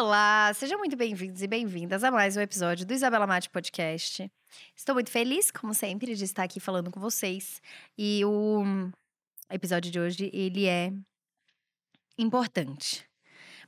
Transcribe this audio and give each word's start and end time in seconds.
Olá, 0.00 0.50
sejam 0.54 0.78
muito 0.78 0.96
bem-vindos 0.96 1.42
e 1.42 1.46
bem-vindas 1.46 2.02
a 2.02 2.10
mais 2.10 2.34
um 2.34 2.40
episódio 2.40 2.86
do 2.86 2.94
Isabela 2.94 3.26
Mate 3.26 3.50
Podcast. 3.50 4.32
Estou 4.74 4.94
muito 4.94 5.10
feliz, 5.10 5.50
como 5.50 5.74
sempre, 5.74 6.14
de 6.14 6.24
estar 6.24 6.42
aqui 6.42 6.58
falando 6.58 6.90
com 6.90 6.98
vocês. 6.98 7.60
E 7.98 8.24
o 8.24 8.62
episódio 9.50 9.92
de 9.92 10.00
hoje, 10.00 10.30
ele 10.32 10.66
é 10.66 10.90
importante. 12.16 13.06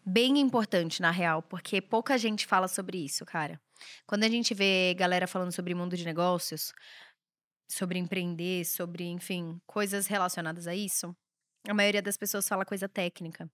Bem 0.06 0.38
importante, 0.40 1.02
na 1.02 1.10
real, 1.10 1.42
porque 1.42 1.82
pouca 1.82 2.16
gente 2.16 2.46
fala 2.46 2.66
sobre 2.66 3.04
isso, 3.04 3.26
cara. 3.26 3.60
Quando 4.06 4.24
a 4.24 4.28
gente 4.30 4.54
vê 4.54 4.94
galera 4.94 5.26
falando 5.26 5.52
sobre 5.52 5.74
mundo 5.74 5.98
de 5.98 6.04
negócios, 6.06 6.72
sobre 7.70 7.98
empreender, 7.98 8.64
sobre, 8.64 9.04
enfim, 9.04 9.60
coisas 9.66 10.06
relacionadas 10.06 10.66
a 10.66 10.74
isso, 10.74 11.14
a 11.68 11.74
maioria 11.74 12.00
das 12.00 12.16
pessoas 12.16 12.48
fala 12.48 12.64
coisa 12.64 12.88
técnica. 12.88 13.50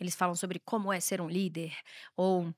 Eles 0.00 0.14
falam 0.14 0.34
sobre 0.34 0.60
como 0.64 0.92
é 0.92 1.00
ser 1.00 1.20
um 1.20 1.28
líder, 1.28 1.72
ou 2.16 2.52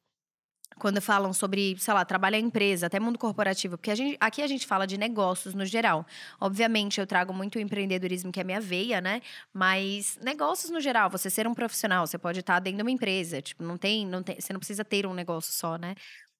quando 0.78 1.00
falam 1.00 1.32
sobre, 1.32 1.76
sei 1.78 1.94
lá, 1.94 2.04
trabalhar 2.04 2.38
em 2.38 2.44
empresa, 2.46 2.86
até 2.86 2.98
mundo 2.98 3.18
corporativo, 3.18 3.78
porque 3.78 3.90
a 3.90 3.94
gente, 3.94 4.16
aqui 4.20 4.42
a 4.42 4.46
gente 4.46 4.66
fala 4.66 4.86
de 4.86 4.98
negócios 4.98 5.54
no 5.54 5.64
geral. 5.64 6.04
Obviamente, 6.40 7.00
eu 7.00 7.06
trago 7.06 7.32
muito 7.32 7.56
o 7.56 7.60
empreendedorismo, 7.60 8.32
que 8.32 8.40
é 8.40 8.44
minha 8.44 8.60
veia, 8.60 9.00
né? 9.00 9.20
Mas 9.52 10.18
negócios 10.22 10.70
no 10.70 10.80
geral, 10.80 11.08
você 11.10 11.30
ser 11.30 11.46
um 11.46 11.54
profissional, 11.54 12.06
você 12.06 12.18
pode 12.18 12.40
estar 12.40 12.58
dentro 12.60 12.78
de 12.78 12.82
uma 12.82 12.90
empresa, 12.90 13.40
tipo, 13.40 13.62
não 13.62 13.76
tem, 13.76 14.06
não 14.06 14.22
tem, 14.22 14.40
você 14.40 14.52
não 14.52 14.60
precisa 14.60 14.84
ter 14.84 15.06
um 15.06 15.14
negócio 15.14 15.52
só, 15.52 15.76
né? 15.76 15.94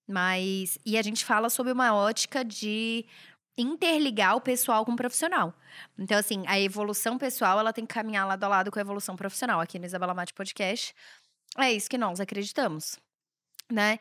Mas 0.06 0.79
e 0.84 0.98
a 0.98 1.03
gente 1.03 1.25
fala 1.25 1.48
sobre 1.48 1.73
uma 1.73 1.95
ótica 1.95 2.45
de 2.45 3.06
interligar 3.57 4.37
o 4.37 4.41
pessoal 4.41 4.85
com 4.85 4.93
o 4.93 4.97
profissional. 4.97 5.55
Então, 5.99 6.19
assim, 6.19 6.45
a 6.47 6.59
evolução 6.59 7.17
pessoal, 7.17 7.59
ela 7.59 7.73
tem 7.73 7.87
que 7.87 7.95
caminhar 7.95 8.27
lado 8.27 8.45
a 8.45 8.49
lado 8.49 8.71
com 8.71 8.79
a 8.79 8.83
evolução 8.83 9.17
profissional. 9.17 9.61
Aqui 9.61 9.79
no 9.79 9.87
Isabela 9.87 10.15
Mate 10.15 10.35
Podcast, 10.35 10.95
é 11.59 11.73
isso 11.73 11.89
que 11.89 11.98
nós 11.98 12.21
acreditamos, 12.21 12.98
né? 13.71 13.98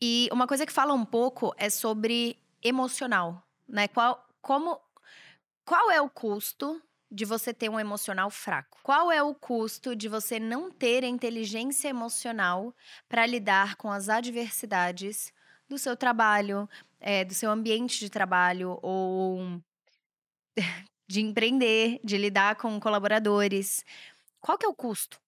E 0.00 0.28
uma 0.32 0.46
coisa 0.46 0.66
que 0.66 0.72
fala 0.72 0.92
um 0.92 1.04
pouco 1.04 1.54
é 1.56 1.68
sobre 1.68 2.38
emocional, 2.62 3.42
né? 3.68 3.88
Qual, 3.88 4.26
como, 4.40 4.80
qual 5.64 5.90
é 5.90 6.00
o 6.00 6.08
custo 6.08 6.82
de 7.10 7.24
você 7.24 7.52
ter 7.54 7.68
um 7.68 7.78
emocional 7.78 8.30
fraco? 8.30 8.78
Qual 8.82 9.12
é 9.12 9.22
o 9.22 9.34
custo 9.34 9.94
de 9.94 10.08
você 10.08 10.40
não 10.40 10.70
ter 10.70 11.04
inteligência 11.04 11.88
emocional 11.88 12.74
para 13.08 13.26
lidar 13.26 13.76
com 13.76 13.90
as 13.90 14.08
adversidades 14.08 15.32
do 15.68 15.78
seu 15.78 15.96
trabalho, 15.96 16.68
é, 17.06 17.22
do 17.22 17.34
seu 17.34 17.50
ambiente 17.50 18.00
de 18.00 18.08
trabalho 18.08 18.78
ou 18.82 19.60
de 21.06 21.20
empreender, 21.20 22.00
de 22.02 22.16
lidar 22.16 22.56
com 22.56 22.80
colaboradores. 22.80 23.84
Qual 24.40 24.56
que 24.56 24.64
é 24.64 24.68
o 24.68 24.74
custo? 24.74 25.20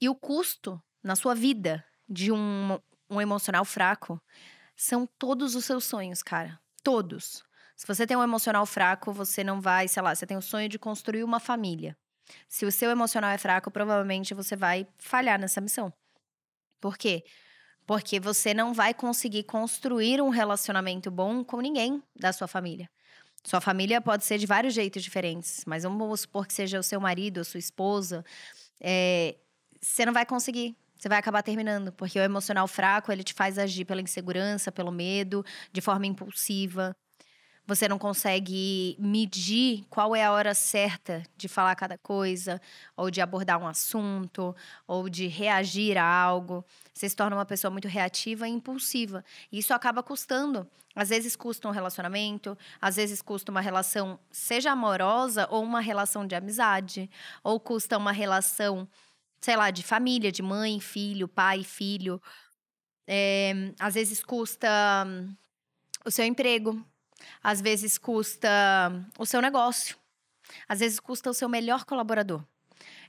E 0.00 0.08
o 0.08 0.16
custo 0.16 0.82
na 1.00 1.14
sua 1.14 1.32
vida 1.32 1.84
de 2.08 2.32
um, 2.32 2.76
um 3.08 3.20
emocional 3.20 3.64
fraco 3.64 4.20
são 4.76 5.06
todos 5.16 5.54
os 5.54 5.64
seus 5.64 5.84
sonhos, 5.84 6.24
cara. 6.24 6.58
Todos. 6.82 7.44
Se 7.76 7.86
você 7.86 8.04
tem 8.04 8.16
um 8.16 8.22
emocional 8.22 8.66
fraco, 8.66 9.12
você 9.12 9.44
não 9.44 9.60
vai, 9.60 9.86
sei 9.86 10.02
lá, 10.02 10.12
você 10.12 10.26
tem 10.26 10.36
o 10.36 10.42
sonho 10.42 10.68
de 10.68 10.78
construir 10.78 11.22
uma 11.22 11.38
família. 11.38 11.96
Se 12.48 12.66
o 12.66 12.72
seu 12.72 12.90
emocional 12.90 13.30
é 13.30 13.38
fraco, 13.38 13.70
provavelmente 13.70 14.34
você 14.34 14.56
vai 14.56 14.88
falhar 14.98 15.38
nessa 15.38 15.60
missão. 15.60 15.92
Por 16.80 16.98
quê? 16.98 17.22
Você 18.20 18.54
não 18.54 18.72
vai 18.72 18.94
conseguir 18.94 19.42
construir 19.42 20.20
um 20.20 20.28
relacionamento 20.28 21.10
bom 21.10 21.42
com 21.42 21.60
ninguém 21.60 22.00
da 22.14 22.32
sua 22.32 22.46
família. 22.46 22.88
Sua 23.44 23.60
família 23.60 24.00
pode 24.00 24.24
ser 24.24 24.38
de 24.38 24.46
vários 24.46 24.74
jeitos 24.74 25.02
diferentes, 25.02 25.64
mas 25.66 25.82
vamos 25.82 26.20
supor 26.20 26.46
que 26.46 26.52
seja 26.52 26.78
o 26.78 26.82
seu 26.82 27.00
marido, 27.00 27.40
a 27.40 27.44
sua 27.44 27.58
esposa. 27.58 28.24
É, 28.80 29.34
você 29.80 30.04
não 30.06 30.12
vai 30.12 30.24
conseguir. 30.24 30.76
Você 30.96 31.08
vai 31.08 31.18
acabar 31.18 31.42
terminando, 31.42 31.90
porque 31.92 32.18
o 32.18 32.22
emocional 32.22 32.68
fraco 32.68 33.10
ele 33.10 33.24
te 33.24 33.32
faz 33.32 33.58
agir 33.58 33.86
pela 33.86 34.02
insegurança, 34.02 34.70
pelo 34.70 34.92
medo, 34.92 35.42
de 35.72 35.80
forma 35.80 36.06
impulsiva. 36.06 36.94
Você 37.66 37.86
não 37.86 37.98
consegue 37.98 38.96
medir 38.98 39.84
qual 39.88 40.16
é 40.16 40.24
a 40.24 40.32
hora 40.32 40.54
certa 40.54 41.22
de 41.36 41.46
falar 41.46 41.76
cada 41.76 41.96
coisa, 41.98 42.60
ou 42.96 43.10
de 43.10 43.20
abordar 43.20 43.60
um 43.60 43.66
assunto, 43.66 44.54
ou 44.86 45.08
de 45.08 45.28
reagir 45.28 45.96
a 45.96 46.04
algo. 46.04 46.64
Você 46.92 47.08
se 47.08 47.14
torna 47.14 47.36
uma 47.36 47.46
pessoa 47.46 47.70
muito 47.70 47.86
reativa 47.86 48.48
e 48.48 48.50
impulsiva. 48.50 49.24
E 49.52 49.58
isso 49.58 49.72
acaba 49.72 50.02
custando. 50.02 50.66
Às 50.94 51.10
vezes 51.10 51.36
custa 51.36 51.68
um 51.68 51.70
relacionamento, 51.70 52.58
às 52.80 52.96
vezes 52.96 53.22
custa 53.22 53.52
uma 53.52 53.60
relação, 53.60 54.18
seja 54.30 54.72
amorosa 54.72 55.46
ou 55.48 55.62
uma 55.62 55.80
relação 55.80 56.26
de 56.26 56.34
amizade, 56.34 57.08
ou 57.44 57.60
custa 57.60 57.96
uma 57.96 58.10
relação, 58.10 58.88
sei 59.40 59.56
lá, 59.56 59.70
de 59.70 59.84
família, 59.84 60.32
de 60.32 60.42
mãe, 60.42 60.80
filho, 60.80 61.28
pai, 61.28 61.62
filho. 61.62 62.20
É, 63.06 63.72
às 63.78 63.94
vezes 63.94 64.22
custa 64.24 64.68
hum, 65.06 65.34
o 66.04 66.10
seu 66.10 66.24
emprego, 66.24 66.84
às 67.42 67.60
vezes 67.60 67.98
custa 67.98 68.48
o 69.18 69.26
seu 69.26 69.40
negócio. 69.40 69.96
Às 70.68 70.80
vezes 70.80 70.98
custa 70.98 71.30
o 71.30 71.34
seu 71.34 71.48
melhor 71.48 71.84
colaborador. 71.84 72.44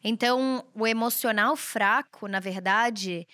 Então, 0.03 0.65
o 0.73 0.87
emocional 0.87 1.55
fraco, 1.55 2.27
na 2.27 2.39
verdade, 2.39 3.27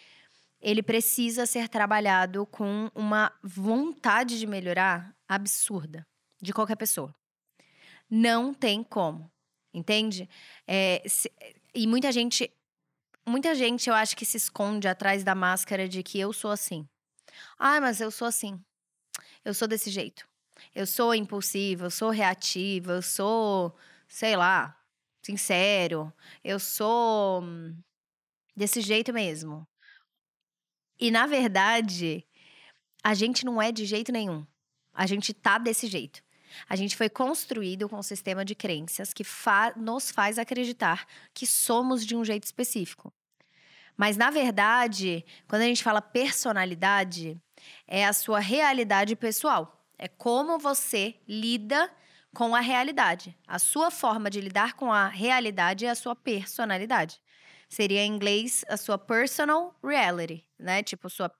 ele 0.59 0.83
precisa 0.83 1.45
ser 1.45 1.69
trabalhado 1.69 2.45
com 2.45 2.89
uma 2.93 3.31
vontade 3.43 4.39
de 4.39 4.47
melhorar 4.47 5.15
absurda 5.27 6.05
de 6.41 6.53
qualquer 6.53 6.75
pessoa. 6.75 7.13
Não 8.09 8.53
tem 8.53 8.83
como, 8.83 9.31
entende? 9.73 10.29
É, 10.65 11.01
se, 11.07 11.31
e 11.73 11.87
muita 11.87 12.11
gente, 12.11 12.51
muita 13.25 13.53
gente 13.53 13.89
eu 13.89 13.95
acho 13.95 14.15
que 14.15 14.25
se 14.25 14.37
esconde 14.37 14.87
atrás 14.87 15.23
da 15.23 15.35
máscara 15.35 15.87
de 15.87 16.01
que 16.03 16.19
eu 16.19 16.31
sou 16.31 16.51
assim. 16.51 16.87
Ah, 17.57 17.79
mas 17.81 18.01
eu 18.01 18.09
sou 18.09 18.27
assim. 18.27 18.59
Eu 19.43 19.53
sou 19.53 19.67
desse 19.67 19.89
jeito. 19.89 20.27
Eu 20.73 20.85
sou 20.85 21.13
impulsiva, 21.13 21.85
eu 21.85 21.91
sou 21.91 22.09
reativa, 22.09 22.93
eu 22.93 23.01
sou, 23.01 23.75
sei 24.07 24.35
lá, 24.35 24.77
sincero, 25.21 26.13
eu 26.43 26.59
sou 26.59 27.43
desse 28.55 28.81
jeito 28.81 29.13
mesmo. 29.13 29.67
E 30.99 31.11
na 31.11 31.27
verdade, 31.27 32.25
a 33.03 33.13
gente 33.13 33.45
não 33.45 33.61
é 33.61 33.71
de 33.71 33.85
jeito 33.85 34.11
nenhum. 34.11 34.45
A 34.93 35.05
gente 35.05 35.33
tá 35.33 35.57
desse 35.57 35.87
jeito. 35.87 36.23
A 36.67 36.75
gente 36.75 36.95
foi 36.95 37.09
construído 37.09 37.87
com 37.87 37.97
um 37.97 38.03
sistema 38.03 38.43
de 38.43 38.55
crenças 38.55 39.13
que 39.13 39.23
fa 39.23 39.73
nos 39.75 40.09
faz 40.09 40.39
acreditar 40.39 41.05
que 41.33 41.45
somos 41.45 42.05
de 42.05 42.15
um 42.15 42.25
jeito 42.25 42.45
específico. 42.45 43.13
Mas, 43.95 44.15
na 44.15 44.29
verdade, 44.29 45.25
quando 45.47 45.63
a 45.63 45.65
gente 45.65 45.83
fala 45.83 46.01
personalidade, 46.01 47.39
é 47.87 48.05
a 48.05 48.13
sua 48.13 48.39
realidade 48.39 49.15
pessoal. 49.15 49.76
É 49.97 50.07
como 50.07 50.59
você 50.59 51.15
lida 51.27 51.91
com 52.33 52.55
a 52.55 52.59
realidade. 52.59 53.35
A 53.47 53.57
sua 53.57 53.89
forma 53.89 54.29
de 54.29 54.39
lidar 54.39 54.73
com 54.73 54.91
a 54.91 55.07
realidade 55.07 55.85
é 55.85 55.89
a 55.89 55.95
sua 55.95 56.15
personalidade. 56.15 57.19
Seria 57.67 58.01
em 58.01 58.13
inglês 58.13 58.63
a 58.69 58.77
sua 58.77 58.97
personal 58.97 59.77
reality, 59.83 60.45
né? 60.57 60.83
Tipo, 60.83 61.09
sua 61.09 61.31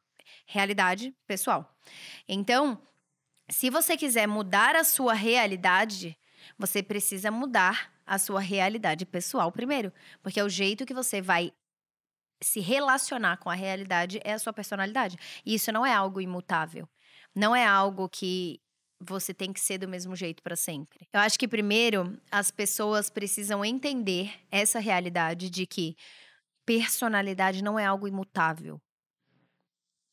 realidade 0.46 1.16
pessoal. 1.26 1.78
Então, 2.28 2.82
se 3.50 3.70
você 3.70 3.96
quiser 3.96 4.28
mudar 4.28 4.76
a 4.76 4.84
sua 4.84 5.14
realidade, 5.14 6.18
você 6.58 6.84
precisa 6.84 7.32
mudar 7.32 7.94
a 8.06 8.18
sua 8.18 8.40
realidade 8.40 9.06
pessoal 9.06 9.52
primeiro, 9.52 9.94
porque 10.22 10.40
é 10.40 10.44
o 10.44 10.50
jeito 10.50 10.86
que 10.86 10.94
você 10.94 11.22
vai 11.22 11.54
se 12.42 12.60
relacionar 12.60 13.38
com 13.38 13.50
a 13.50 13.56
realidade 13.56 14.20
é 14.24 14.34
a 14.34 14.40
sua 14.40 14.54
personalidade. 14.54 15.18
E 15.46 15.56
isso 15.56 15.72
não 15.72 15.86
é 15.86 15.94
algo 15.94 16.22
imutável. 16.22 16.88
Não 17.36 17.56
é 17.56 17.66
algo 17.66 18.10
que 18.10 18.60
você 19.00 19.34
tem 19.34 19.54
que 19.54 19.60
ser 19.60 19.78
do 19.78 19.88
mesmo 19.88 20.16
jeito 20.16 20.42
para 20.42 20.56
sempre. 20.56 21.08
Eu 21.14 21.20
acho 21.20 21.38
que 21.38 21.48
primeiro 21.48 22.20
as 22.32 22.50
pessoas 22.50 23.10
precisam 23.10 23.64
entender 23.64 24.34
essa 24.50 24.80
realidade 24.80 25.50
de 25.50 25.66
que 25.66 25.96
personalidade 26.66 27.64
não 27.64 27.78
é 27.78 27.86
algo 27.86 28.08
imutável. 28.08 28.82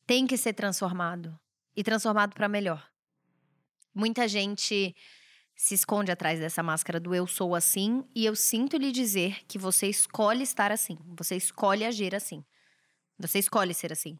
Tem 0.05 0.27
que 0.27 0.37
ser 0.37 0.53
transformado 0.53 1.37
e 1.75 1.83
transformado 1.83 2.33
para 2.33 2.47
melhor. 2.47 2.87
Muita 3.93 4.27
gente 4.27 4.95
se 5.55 5.73
esconde 5.73 6.11
atrás 6.11 6.39
dessa 6.39 6.61
máscara 6.61 6.99
do 6.99 7.15
eu 7.15 7.25
sou 7.25 7.55
assim 7.55 8.03
e 8.13 8.25
eu 8.25 8.35
sinto 8.35 8.77
lhe 8.77 8.91
dizer 8.91 9.43
que 9.47 9.57
você 9.57 9.87
escolhe 9.87 10.43
estar 10.43 10.71
assim, 10.71 10.97
você 11.17 11.35
escolhe 11.35 11.85
agir 11.85 12.13
assim. 12.13 12.43
Você 13.17 13.39
escolhe 13.39 13.73
ser 13.73 13.93
assim. 13.93 14.19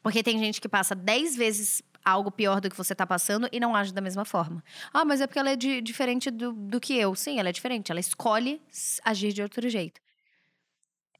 Porque 0.00 0.22
tem 0.22 0.38
gente 0.38 0.60
que 0.60 0.68
passa 0.68 0.94
dez 0.94 1.34
vezes 1.34 1.82
algo 2.04 2.30
pior 2.30 2.60
do 2.60 2.68
que 2.68 2.76
você 2.76 2.94
tá 2.94 3.06
passando 3.06 3.48
e 3.50 3.58
não 3.58 3.74
age 3.74 3.92
da 3.92 4.00
mesma 4.00 4.24
forma. 4.24 4.62
Ah, 4.92 5.04
mas 5.04 5.20
é 5.20 5.26
porque 5.26 5.38
ela 5.38 5.50
é 5.50 5.56
de, 5.56 5.80
diferente 5.80 6.30
do, 6.30 6.52
do 6.52 6.80
que 6.80 6.96
eu. 6.96 7.14
Sim, 7.14 7.38
ela 7.38 7.48
é 7.48 7.52
diferente. 7.52 7.90
Ela 7.90 8.00
escolhe 8.00 8.60
agir 9.04 9.32
de 9.32 9.42
outro 9.42 9.68
jeito. 9.68 10.00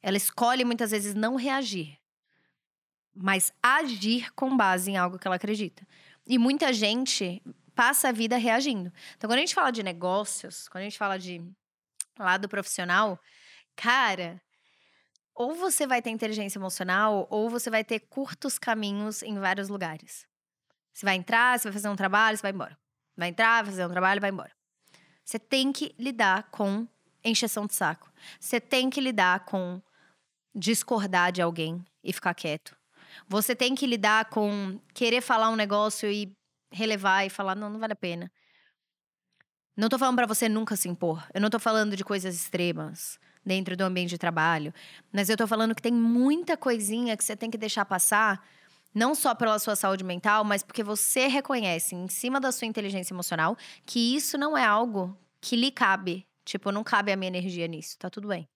Ela 0.02 0.16
escolhe 0.16 0.64
muitas 0.64 0.90
vezes 0.90 1.14
não 1.14 1.34
reagir, 1.34 1.98
mas 3.14 3.52
agir 3.62 4.31
com 4.34 4.54
base 4.54 4.90
em 4.90 4.98
algo 4.98 5.19
que 5.19 5.26
ela 5.26 5.36
acredita. 5.36 5.86
E 6.26 6.36
muita 6.36 6.72
gente 6.75 7.42
passa 7.75 8.10
a 8.10 8.12
vida 8.12 8.37
reagindo. 8.37 8.92
Então, 9.16 9.28
quando 9.28 9.38
a 9.38 9.40
gente 9.40 9.54
fala 9.54 9.70
de 9.70 9.82
negócios, 9.82 10.69
quando 10.69 10.82
a 10.82 10.84
gente 10.84 10.98
fala 10.98 11.19
de 11.19 11.42
lado 12.19 12.48
profissional, 12.48 13.19
cara, 13.75 14.40
ou 15.34 15.54
você 15.54 15.87
vai 15.87 16.02
ter 16.02 16.10
inteligência 16.10 16.58
emocional, 16.58 17.26
ou 17.30 17.48
você 17.48 17.70
vai 17.70 17.82
ter 17.82 18.00
curtos 18.00 18.58
caminhos 18.58 19.22
em 19.22 19.38
vários 19.38 19.69
lugares. 19.70 20.26
Você 20.94 21.05
vai 21.05 21.17
entrar, 21.17 21.58
você 21.58 21.64
vai 21.64 21.73
fazer 21.73 21.88
um 21.88 21.96
trabalho, 21.96 22.37
você 22.37 22.43
vai 22.43 22.52
embora. 22.52 22.79
Vai 23.17 23.29
entrar, 23.29 23.62
vai 23.62 23.73
fazer 23.73 23.85
um 23.85 23.91
trabalho, 23.91 24.20
vai 24.20 24.31
embora. 24.31 24.52
Você 25.25 25.38
tem 25.38 25.73
que 25.73 25.94
lidar 25.99 26.44
com 26.50 26.87
encheção 27.25 27.67
de 27.67 27.75
saco. 27.75 28.12
Você 28.38 28.61
tem 28.61 28.88
que 28.88 29.00
lidar 29.00 29.44
com 29.44 29.82
discordar 30.55 31.32
de 31.32 31.43
alguém 31.43 31.85
e 32.02 32.12
ficar 32.12 32.32
quieto. 32.35 32.76
Você 33.29 33.56
tem 33.56 33.75
que 33.75 33.87
lidar 33.87 34.26
com 34.26 34.79
querer 34.93 35.20
falar 35.20 35.50
um 35.50 35.56
negócio 35.56 36.11
e 36.11 36.32
relevar 36.70 37.25
e 37.25 37.31
falar, 37.31 37.55
não, 37.55 37.70
não 37.70 37.81
vale 37.81 37.93
a 37.93 37.97
pena. 37.97 38.31
Não 39.76 39.88
tô 39.88 39.99
falando 39.99 40.17
para 40.17 40.26
você 40.26 40.49
nunca 40.49 40.76
se 40.76 40.88
impor. 40.88 41.26
Eu 41.35 41.40
não 41.40 41.50
tô 41.50 41.58
falando 41.58 41.97
de 41.97 42.05
coisas 42.05 42.35
extremas 42.35 43.19
dentro 43.44 43.76
do 43.76 43.82
ambiente 43.82 44.11
de 44.11 44.19
trabalho, 44.19 44.73
mas 45.12 45.29
eu 45.29 45.37
tô 45.37 45.47
falando 45.47 45.75
que 45.75 45.82
tem 45.82 45.93
muita 45.93 46.56
coisinha 46.56 47.17
que 47.17 47.25
você 47.25 47.37
tem 47.37 47.50
que 47.50 47.58
deixar 47.58 47.85
passar, 47.85 48.47
não 48.94 49.14
só 49.14 49.35
pela 49.35 49.58
sua 49.58 49.75
saúde 49.75 50.05
mental, 50.05 50.44
mas 50.44 50.62
porque 50.62 50.82
você 50.82 51.26
reconhece 51.26 51.94
em 51.94 52.08
cima 52.08 52.41
da 52.41 52.52
sua 52.52 52.67
inteligência 52.67 53.12
emocional 53.12 53.56
que 53.85 54.14
isso 54.14 54.38
não 54.38 54.56
é 54.56 54.64
algo 54.64 55.19
que 55.41 55.56
lhe 55.56 55.70
cabe. 55.70 56.26
Tipo, 56.44 56.70
não 56.70 56.85
cabe 56.85 57.11
a 57.11 57.17
minha 57.17 57.29
energia 57.29 57.67
nisso, 57.67 57.99
tá 57.99 58.08
tudo 58.08 58.29
bem. 58.29 58.49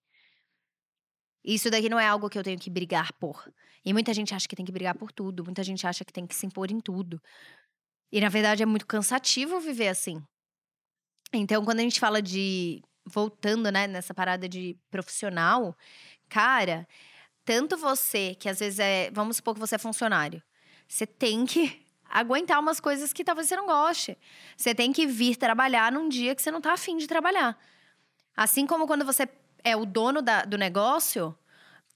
Isso 1.44 1.70
daqui 1.70 1.88
não 1.88 1.98
é 1.98 2.06
algo 2.06 2.28
que 2.28 2.38
eu 2.38 2.42
tenho 2.42 2.58
que 2.58 2.68
brigar 2.68 3.12
por. 3.14 3.50
E 3.84 3.92
muita 3.92 4.12
gente 4.12 4.34
acha 4.34 4.46
que 4.46 4.54
tem 4.54 4.66
que 4.66 4.72
brigar 4.72 4.94
por 4.94 5.10
tudo, 5.10 5.44
muita 5.44 5.64
gente 5.64 5.86
acha 5.86 6.04
que 6.04 6.12
tem 6.12 6.26
que 6.26 6.34
se 6.34 6.46
impor 6.46 6.70
em 6.70 6.80
tudo. 6.80 7.20
E 8.12 8.20
na 8.20 8.28
verdade 8.28 8.62
é 8.62 8.66
muito 8.66 8.86
cansativo 8.86 9.58
viver 9.58 9.88
assim. 9.88 10.22
Então, 11.32 11.64
quando 11.64 11.80
a 11.80 11.82
gente 11.82 12.00
fala 12.00 12.22
de. 12.22 12.82
Voltando, 13.10 13.72
né, 13.72 13.86
nessa 13.86 14.12
parada 14.12 14.46
de 14.46 14.76
profissional, 14.90 15.74
cara, 16.28 16.86
tanto 17.48 17.78
você, 17.78 18.36
que 18.38 18.46
às 18.46 18.58
vezes 18.58 18.78
é. 18.78 19.10
Vamos 19.10 19.36
supor 19.36 19.54
que 19.54 19.60
você 19.60 19.76
é 19.76 19.78
funcionário. 19.78 20.42
Você 20.86 21.06
tem 21.06 21.46
que 21.46 21.82
aguentar 22.04 22.60
umas 22.60 22.78
coisas 22.78 23.10
que 23.10 23.24
talvez 23.24 23.48
você 23.48 23.56
não 23.56 23.64
goste. 23.64 24.18
Você 24.54 24.74
tem 24.74 24.92
que 24.92 25.06
vir 25.06 25.34
trabalhar 25.34 25.90
num 25.90 26.10
dia 26.10 26.34
que 26.34 26.42
você 26.42 26.50
não 26.50 26.60
tá 26.60 26.74
afim 26.74 26.98
de 26.98 27.06
trabalhar. 27.06 27.58
Assim 28.36 28.66
como 28.66 28.86
quando 28.86 29.02
você 29.02 29.26
é 29.64 29.74
o 29.74 29.86
dono 29.86 30.20
da, 30.20 30.42
do 30.42 30.58
negócio, 30.58 31.34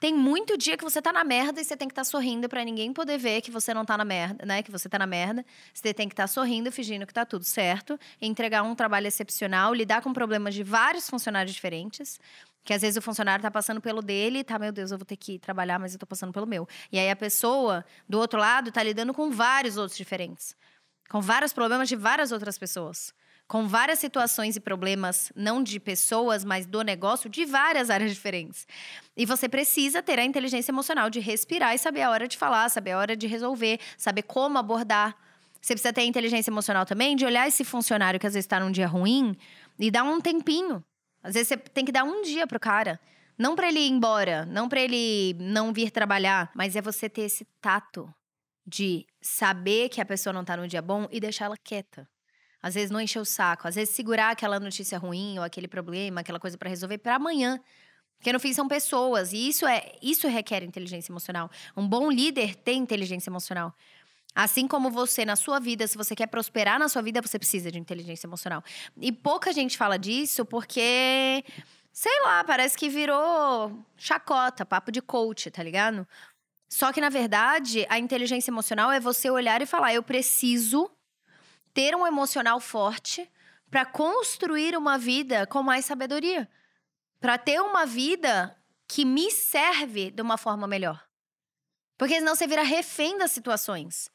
tem 0.02 0.12
muito 0.12 0.58
dia 0.58 0.76
que 0.76 0.82
você 0.82 1.00
tá 1.00 1.12
na 1.12 1.22
merda 1.22 1.60
e 1.60 1.64
você 1.64 1.76
tem 1.76 1.86
que 1.86 1.92
estar 1.92 2.00
tá 2.00 2.04
sorrindo 2.04 2.48
para 2.48 2.64
ninguém 2.64 2.92
poder 2.92 3.16
ver 3.18 3.40
que 3.40 3.52
você 3.52 3.72
não 3.72 3.84
tá 3.84 3.96
na 3.96 4.04
merda, 4.04 4.44
né? 4.44 4.60
Que 4.60 4.68
você 4.68 4.88
tá 4.88 4.98
na 4.98 5.06
merda. 5.06 5.46
Você 5.72 5.94
tem 5.94 6.08
que 6.08 6.12
estar 6.12 6.24
tá 6.24 6.26
sorrindo, 6.26 6.72
fingindo 6.72 7.06
que 7.06 7.14
tá 7.14 7.24
tudo 7.24 7.44
certo, 7.44 7.96
entregar 8.20 8.64
um 8.64 8.74
trabalho 8.74 9.06
excepcional, 9.06 9.72
lidar 9.72 10.02
com 10.02 10.12
problemas 10.12 10.56
de 10.56 10.64
vários 10.64 11.08
funcionários 11.08 11.54
diferentes. 11.54 12.18
Que 12.64 12.74
às 12.74 12.82
vezes 12.82 12.96
o 12.96 13.00
funcionário 13.00 13.44
tá 13.44 13.50
passando 13.50 13.80
pelo 13.80 14.02
dele, 14.02 14.42
tá, 14.42 14.58
meu 14.58 14.72
Deus, 14.72 14.90
eu 14.90 14.98
vou 14.98 15.04
ter 15.04 15.16
que 15.16 15.38
trabalhar, 15.38 15.78
mas 15.78 15.92
eu 15.92 16.00
tô 16.00 16.06
passando 16.06 16.32
pelo 16.32 16.48
meu. 16.48 16.66
E 16.90 16.98
aí 16.98 17.08
a 17.08 17.14
pessoa 17.14 17.84
do 18.08 18.18
outro 18.18 18.40
lado 18.40 18.72
tá 18.72 18.82
lidando 18.82 19.14
com 19.14 19.30
vários 19.30 19.76
outros 19.76 19.96
diferentes. 19.96 20.56
Com 21.08 21.20
vários 21.20 21.52
problemas 21.52 21.88
de 21.88 21.94
várias 21.94 22.32
outras 22.32 22.58
pessoas 22.58 23.14
com 23.52 23.68
várias 23.68 23.98
situações 23.98 24.56
e 24.56 24.60
problemas, 24.60 25.30
não 25.36 25.62
de 25.62 25.78
pessoas, 25.78 26.42
mas 26.42 26.64
do 26.64 26.80
negócio, 26.80 27.28
de 27.28 27.44
várias 27.44 27.90
áreas 27.90 28.10
diferentes. 28.10 28.66
E 29.14 29.26
você 29.26 29.46
precisa 29.46 30.02
ter 30.02 30.18
a 30.18 30.24
inteligência 30.24 30.72
emocional 30.72 31.10
de 31.10 31.20
respirar 31.20 31.74
e 31.74 31.78
saber 31.78 32.00
a 32.00 32.08
hora 32.08 32.26
de 32.26 32.38
falar, 32.38 32.70
saber 32.70 32.92
a 32.92 32.98
hora 32.98 33.14
de 33.14 33.26
resolver, 33.26 33.78
saber 33.98 34.22
como 34.22 34.56
abordar. 34.56 35.14
Você 35.60 35.74
precisa 35.74 35.92
ter 35.92 36.00
a 36.00 36.04
inteligência 36.04 36.50
emocional 36.50 36.86
também 36.86 37.14
de 37.14 37.26
olhar 37.26 37.46
esse 37.46 37.62
funcionário 37.62 38.18
que 38.18 38.26
às 38.26 38.32
vezes 38.32 38.46
está 38.46 38.58
num 38.58 38.70
dia 38.70 38.86
ruim 38.86 39.36
e 39.78 39.90
dar 39.90 40.04
um 40.04 40.18
tempinho. 40.18 40.82
Às 41.22 41.34
vezes 41.34 41.48
você 41.48 41.58
tem 41.58 41.84
que 41.84 41.92
dar 41.92 42.04
um 42.04 42.22
dia 42.22 42.46
pro 42.46 42.58
cara. 42.58 42.98
Não 43.36 43.54
para 43.54 43.68
ele 43.68 43.80
ir 43.80 43.90
embora, 43.90 44.46
não 44.46 44.66
para 44.66 44.80
ele 44.80 45.36
não 45.38 45.74
vir 45.74 45.90
trabalhar, 45.90 46.50
mas 46.54 46.74
é 46.74 46.80
você 46.80 47.06
ter 47.06 47.24
esse 47.24 47.46
tato 47.60 48.08
de 48.66 49.06
saber 49.20 49.90
que 49.90 50.00
a 50.00 50.06
pessoa 50.06 50.32
não 50.32 50.42
tá 50.42 50.56
num 50.56 50.66
dia 50.66 50.80
bom 50.80 51.06
e 51.10 51.20
deixar 51.20 51.44
ela 51.44 51.56
quieta. 51.62 52.08
Às 52.62 52.74
vezes 52.74 52.90
não 52.90 53.00
encher 53.00 53.18
o 53.18 53.24
saco, 53.24 53.66
às 53.66 53.74
vezes 53.74 53.94
segurar 53.94 54.30
aquela 54.30 54.60
notícia 54.60 54.96
ruim 54.96 55.38
ou 55.38 55.44
aquele 55.44 55.66
problema, 55.66 56.20
aquela 56.20 56.38
coisa 56.38 56.56
para 56.56 56.68
resolver 56.68 56.98
para 56.98 57.16
amanhã. 57.16 57.60
Porque 58.18 58.32
no 58.32 58.38
fim 58.38 58.52
são 58.52 58.68
pessoas 58.68 59.32
e 59.32 59.48
isso 59.48 59.66
é 59.66 59.92
isso 60.00 60.28
requer 60.28 60.62
inteligência 60.62 61.10
emocional. 61.10 61.50
Um 61.76 61.88
bom 61.88 62.08
líder 62.08 62.54
tem 62.54 62.78
inteligência 62.78 63.28
emocional. 63.28 63.74
Assim 64.34 64.68
como 64.68 64.90
você 64.90 65.24
na 65.24 65.34
sua 65.34 65.58
vida, 65.58 65.86
se 65.88 65.98
você 65.98 66.14
quer 66.14 66.28
prosperar 66.28 66.78
na 66.78 66.88
sua 66.88 67.02
vida, 67.02 67.20
você 67.20 67.38
precisa 67.38 67.70
de 67.70 67.78
inteligência 67.78 68.26
emocional. 68.26 68.62
E 68.96 69.10
pouca 69.10 69.52
gente 69.52 69.76
fala 69.76 69.98
disso 69.98 70.44
porque 70.44 71.44
sei 71.92 72.20
lá, 72.22 72.44
parece 72.44 72.78
que 72.78 72.88
virou 72.88 73.84
chacota, 73.96 74.64
papo 74.64 74.90
de 74.92 75.02
coach, 75.02 75.50
tá 75.50 75.62
ligado? 75.62 76.06
Só 76.68 76.92
que 76.92 77.00
na 77.00 77.10
verdade, 77.10 77.84
a 77.90 77.98
inteligência 77.98 78.50
emocional 78.50 78.90
é 78.90 79.00
você 79.00 79.28
olhar 79.30 79.60
e 79.60 79.66
falar: 79.66 79.92
eu 79.92 80.02
preciso 80.02 80.88
ter 81.72 81.94
um 81.94 82.06
emocional 82.06 82.60
forte 82.60 83.30
para 83.70 83.84
construir 83.86 84.76
uma 84.76 84.98
vida 84.98 85.46
com 85.46 85.62
mais 85.62 85.84
sabedoria, 85.84 86.48
para 87.20 87.38
ter 87.38 87.60
uma 87.60 87.86
vida 87.86 88.56
que 88.86 89.04
me 89.04 89.30
serve 89.30 90.10
de 90.10 90.20
uma 90.20 90.36
forma 90.36 90.66
melhor. 90.66 91.02
Porque 91.96 92.16
senão 92.16 92.34
você 92.34 92.46
vira 92.46 92.62
refém 92.62 93.16
das 93.16 93.32
situações. 93.32 94.10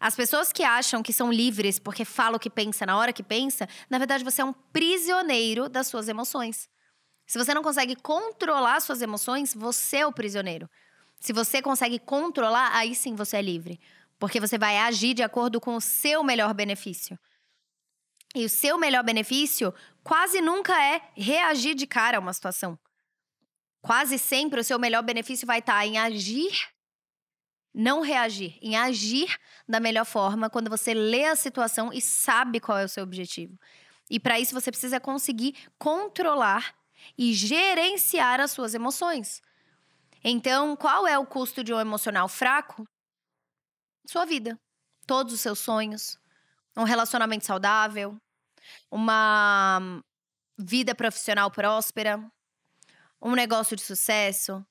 As 0.00 0.16
pessoas 0.16 0.50
que 0.50 0.64
acham 0.64 1.02
que 1.02 1.12
são 1.12 1.30
livres 1.30 1.78
porque 1.78 2.04
falam 2.04 2.36
o 2.36 2.40
que 2.40 2.48
pensa 2.48 2.86
na 2.86 2.96
hora 2.96 3.12
que 3.12 3.22
pensa, 3.22 3.68
na 3.88 3.98
verdade 3.98 4.24
você 4.24 4.40
é 4.40 4.44
um 4.44 4.52
prisioneiro 4.52 5.68
das 5.68 5.86
suas 5.86 6.08
emoções. 6.08 6.68
Se 7.26 7.38
você 7.38 7.54
não 7.54 7.62
consegue 7.62 7.94
controlar 7.94 8.80
suas 8.80 9.02
emoções, 9.02 9.54
você 9.54 9.98
é 9.98 10.06
o 10.06 10.12
prisioneiro. 10.12 10.68
Se 11.20 11.32
você 11.32 11.60
consegue 11.60 11.98
controlar, 11.98 12.74
aí 12.74 12.94
sim 12.94 13.14
você 13.14 13.36
é 13.36 13.42
livre. 13.42 13.78
Porque 14.20 14.38
você 14.38 14.58
vai 14.58 14.76
agir 14.76 15.14
de 15.14 15.22
acordo 15.22 15.58
com 15.58 15.74
o 15.74 15.80
seu 15.80 16.22
melhor 16.22 16.52
benefício. 16.52 17.18
E 18.34 18.44
o 18.44 18.48
seu 18.50 18.78
melhor 18.78 19.02
benefício 19.02 19.74
quase 20.04 20.40
nunca 20.42 20.80
é 20.80 21.00
reagir 21.16 21.74
de 21.74 21.86
cara 21.86 22.18
a 22.18 22.20
uma 22.20 22.32
situação. 22.32 22.78
Quase 23.80 24.18
sempre 24.18 24.60
o 24.60 24.64
seu 24.64 24.78
melhor 24.78 25.02
benefício 25.02 25.46
vai 25.46 25.60
estar 25.60 25.84
em 25.86 25.98
agir, 25.98 26.52
não 27.74 28.02
reagir, 28.02 28.58
em 28.60 28.76
agir 28.76 29.36
da 29.66 29.80
melhor 29.80 30.04
forma 30.04 30.50
quando 30.50 30.68
você 30.68 30.92
lê 30.92 31.24
a 31.24 31.34
situação 31.34 31.90
e 31.90 32.00
sabe 32.00 32.60
qual 32.60 32.76
é 32.76 32.84
o 32.84 32.88
seu 32.88 33.02
objetivo. 33.02 33.58
E 34.10 34.20
para 34.20 34.38
isso 34.38 34.54
você 34.54 34.70
precisa 34.70 35.00
conseguir 35.00 35.56
controlar 35.78 36.74
e 37.16 37.32
gerenciar 37.32 38.38
as 38.38 38.50
suas 38.50 38.74
emoções. 38.74 39.40
Então, 40.22 40.76
qual 40.76 41.06
é 41.06 41.18
o 41.18 41.24
custo 41.24 41.64
de 41.64 41.72
um 41.72 41.80
emocional 41.80 42.28
fraco? 42.28 42.86
Sua 44.06 44.24
vida, 44.24 44.58
todos 45.06 45.32
os 45.32 45.40
seus 45.40 45.58
sonhos, 45.58 46.18
um 46.76 46.84
relacionamento 46.84 47.44
saudável, 47.44 48.16
uma 48.90 50.02
vida 50.58 50.94
profissional 50.94 51.50
próspera, 51.50 52.22
um 53.20 53.34
negócio 53.34 53.76
de 53.76 53.82
sucesso. 53.82 54.64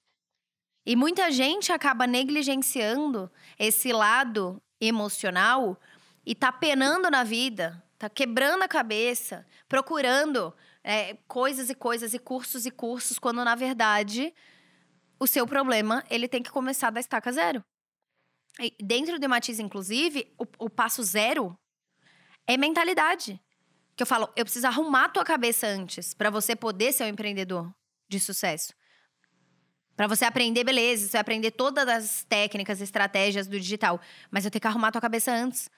E 0.86 0.96
muita 0.96 1.32
gente 1.32 1.72
acaba 1.72 2.08
negligenciando 2.08 3.32
esse 3.58 3.92
lado 3.92 4.62
emocional 4.80 5.80
e 6.26 6.34
tá 6.34 6.52
penando 6.52 7.10
na 7.10 7.24
vida, 7.24 7.84
tá 7.98 8.10
quebrando 8.10 8.64
a 8.64 8.68
cabeça, 8.68 9.46
procurando 9.68 10.54
é, 10.84 11.16
coisas 11.28 11.70
e 11.70 11.76
coisas 11.76 12.14
e 12.14 12.20
cursos 12.20 12.66
e 12.66 12.72
cursos, 12.72 13.20
quando 13.20 13.44
na 13.44 13.56
verdade 13.56 14.34
o 15.20 15.28
seu 15.28 15.46
problema 15.46 16.04
ele 16.10 16.28
tem 16.28 16.42
que 16.42 16.50
começar 16.50 16.90
da 16.90 17.00
estaca 17.00 17.32
zero. 17.32 17.64
Dentro 18.82 19.20
do 19.20 19.30
Matiz, 19.30 19.60
inclusive, 19.60 20.34
o, 20.38 20.46
o 20.66 20.70
passo 20.70 21.02
zero 21.04 21.58
é 22.46 22.58
mentalidade. 22.58 23.40
Que 23.96 24.04
eu 24.04 24.08
falo, 24.08 24.30
eu 24.36 24.46
preciso 24.46 24.68
arrumar 24.68 25.06
a 25.06 25.10
tua 25.10 25.24
cabeça 25.24 25.68
antes 25.68 26.14
para 26.14 26.30
você 26.30 26.56
poder 26.56 26.92
ser 26.94 27.04
um 27.04 27.08
empreendedor 27.08 27.74
de 28.08 28.20
sucesso. 28.20 28.74
Para 29.96 30.08
você 30.08 30.24
aprender, 30.24 30.64
beleza, 30.64 31.08
você 31.08 31.12
vai 31.12 31.22
aprender 31.22 31.52
todas 31.52 31.88
as 31.88 32.24
técnicas, 32.24 32.80
estratégias 32.80 33.48
do 33.48 33.60
digital, 33.60 34.00
mas 34.32 34.46
eu 34.46 34.52
tenho 34.52 34.62
que 34.62 34.68
arrumar 34.68 34.88
a 34.88 34.92
tua 34.94 35.02
cabeça 35.02 35.32
antes. 35.32 35.70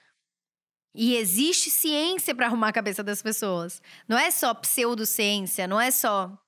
E 0.94 1.16
existe 1.16 1.70
ciência 1.70 2.34
para 2.34 2.46
arrumar 2.46 2.68
a 2.68 2.72
cabeça 2.72 3.02
das 3.02 3.20
pessoas. 3.20 3.82
Não 4.06 4.16
é 4.16 4.30
só 4.30 4.54
pseudociência, 4.54 5.66
não 5.66 5.80
é 5.80 5.90
só 5.90 6.38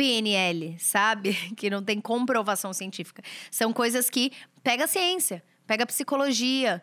PNL, 0.00 0.78
sabe? 0.78 1.34
Que 1.54 1.68
não 1.68 1.84
tem 1.84 2.00
comprovação 2.00 2.72
científica. 2.72 3.22
São 3.50 3.70
coisas 3.70 4.08
que 4.08 4.32
pega 4.62 4.84
a 4.84 4.88
ciência, 4.88 5.44
pega 5.66 5.84
a 5.84 5.86
psicologia. 5.86 6.82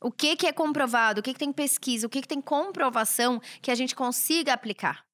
O 0.00 0.12
que, 0.12 0.36
que 0.36 0.46
é 0.46 0.52
comprovado? 0.52 1.18
O 1.18 1.22
que, 1.24 1.32
que 1.32 1.38
tem 1.40 1.52
pesquisa? 1.52 2.06
O 2.06 2.10
que, 2.10 2.22
que 2.22 2.28
tem 2.28 2.40
comprovação 2.40 3.40
que 3.60 3.68
a 3.72 3.74
gente 3.74 3.96
consiga 3.96 4.52
aplicar? 4.52 5.04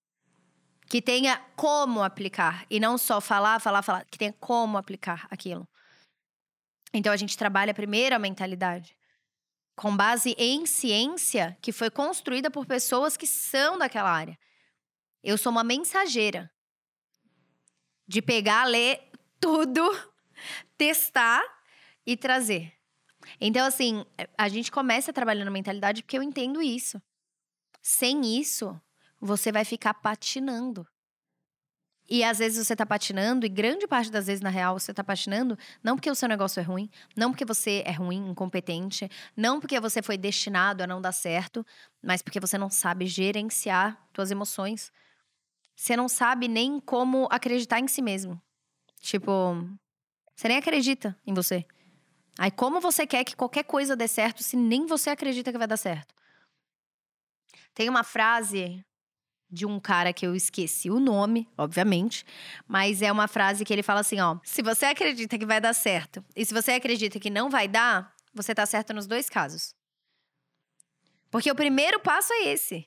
Que 0.90 1.00
tenha 1.00 1.38
como 1.56 2.02
aplicar. 2.02 2.66
E 2.68 2.78
não 2.78 2.98
só 2.98 3.18
falar, 3.18 3.60
falar, 3.60 3.80
falar. 3.80 4.04
Que 4.04 4.18
tenha 4.18 4.34
como 4.34 4.76
aplicar 4.76 5.26
aquilo. 5.30 5.66
Então 6.92 7.12
a 7.12 7.16
gente 7.16 7.36
trabalha 7.36 7.72
primeiro 7.72 8.14
a 8.14 8.18
mentalidade. 8.18 8.94
Com 9.74 9.96
base 9.96 10.34
em 10.36 10.66
ciência 10.66 11.56
que 11.62 11.72
foi 11.72 11.88
construída 11.88 12.50
por 12.50 12.66
pessoas 12.66 13.16
que 13.16 13.26
são 13.26 13.78
daquela 13.78 14.10
área. 14.10 14.38
Eu 15.22 15.38
sou 15.38 15.50
uma 15.50 15.64
mensageira. 15.64 16.50
De 18.08 18.20
pegar, 18.22 18.64
ler 18.64 19.00
tudo, 19.38 19.82
testar 20.76 21.42
e 22.04 22.16
trazer. 22.16 22.72
Então, 23.40 23.66
assim, 23.66 24.04
a 24.36 24.48
gente 24.48 24.72
começa 24.72 25.12
trabalhando 25.12 25.48
a 25.48 25.52
mentalidade 25.52 26.02
porque 26.02 26.16
eu 26.16 26.22
entendo 26.22 26.62
isso. 26.62 27.00
Sem 27.82 28.38
isso, 28.40 28.80
você 29.20 29.52
vai 29.52 29.64
ficar 29.64 29.94
patinando. 29.94 30.86
E 32.10 32.24
às 32.24 32.38
vezes 32.38 32.66
você 32.66 32.74
tá 32.74 32.86
patinando, 32.86 33.44
e 33.44 33.50
grande 33.50 33.86
parte 33.86 34.10
das 34.10 34.26
vezes, 34.26 34.40
na 34.40 34.48
real, 34.48 34.78
você 34.78 34.94
tá 34.94 35.04
patinando, 35.04 35.58
não 35.82 35.94
porque 35.94 36.10
o 36.10 36.14
seu 36.14 36.26
negócio 36.26 36.58
é 36.58 36.62
ruim, 36.62 36.88
não 37.14 37.30
porque 37.30 37.44
você 37.44 37.82
é 37.84 37.92
ruim, 37.92 38.30
incompetente, 38.30 39.10
não 39.36 39.60
porque 39.60 39.78
você 39.78 40.00
foi 40.00 40.16
destinado 40.16 40.82
a 40.82 40.86
não 40.86 41.02
dar 41.02 41.12
certo, 41.12 41.66
mas 42.02 42.22
porque 42.22 42.40
você 42.40 42.56
não 42.56 42.70
sabe 42.70 43.06
gerenciar 43.06 44.02
suas 44.16 44.30
emoções. 44.30 44.90
Você 45.78 45.96
não 45.96 46.08
sabe 46.08 46.48
nem 46.48 46.80
como 46.80 47.28
acreditar 47.30 47.78
em 47.78 47.86
si 47.86 48.02
mesmo. 48.02 48.42
Tipo, 49.00 49.54
você 50.34 50.48
nem 50.48 50.56
acredita 50.56 51.16
em 51.24 51.32
você. 51.32 51.64
Aí, 52.36 52.50
como 52.50 52.80
você 52.80 53.06
quer 53.06 53.22
que 53.22 53.36
qualquer 53.36 53.62
coisa 53.62 53.94
dê 53.94 54.08
certo 54.08 54.42
se 54.42 54.56
nem 54.56 54.86
você 54.86 55.10
acredita 55.10 55.52
que 55.52 55.58
vai 55.58 55.68
dar 55.68 55.76
certo? 55.76 56.12
Tem 57.72 57.88
uma 57.88 58.02
frase 58.02 58.84
de 59.48 59.66
um 59.66 59.78
cara 59.78 60.12
que 60.12 60.26
eu 60.26 60.34
esqueci 60.34 60.90
o 60.90 60.98
nome, 60.98 61.48
obviamente, 61.56 62.24
mas 62.66 63.00
é 63.00 63.12
uma 63.12 63.28
frase 63.28 63.64
que 63.64 63.72
ele 63.72 63.84
fala 63.84 64.00
assim, 64.00 64.18
ó: 64.20 64.36
"Se 64.42 64.62
você 64.62 64.86
acredita 64.86 65.38
que 65.38 65.46
vai 65.46 65.60
dar 65.60 65.74
certo 65.74 66.24
e 66.34 66.44
se 66.44 66.52
você 66.52 66.72
acredita 66.72 67.20
que 67.20 67.30
não 67.30 67.48
vai 67.48 67.68
dar, 67.68 68.12
você 68.34 68.52
tá 68.52 68.66
certo 68.66 68.92
nos 68.92 69.06
dois 69.06 69.30
casos". 69.30 69.72
Porque 71.30 71.50
o 71.52 71.54
primeiro 71.54 72.00
passo 72.00 72.32
é 72.32 72.48
esse. 72.48 72.84